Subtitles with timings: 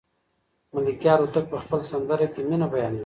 [0.73, 2.99] ملکیار هوتک په خپله سندره کې مینه بیانوي.